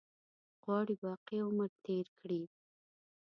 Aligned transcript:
غواړي 0.63 0.95
باقي 1.03 1.37
عمر 1.47 1.69
تېر 1.85 2.05
کړي. 2.19 2.41